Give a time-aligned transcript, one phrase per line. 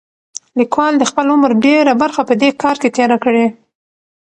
[0.59, 3.45] لیکوال د خپل عمر ډېره برخه په دې کار کې تېره کړې.